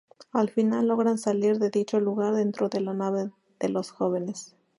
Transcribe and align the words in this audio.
Al 0.31 0.49
final 0.49 0.87
logran 0.87 1.19
salir 1.19 1.59
de 1.59 1.69
dicho 1.69 1.99
lugar 1.99 2.33
dentro 2.33 2.69
de 2.69 2.79
la 2.81 2.91
nave 2.95 3.29
de 3.59 3.69
los 3.69 3.91
jóvenes. 3.91 4.55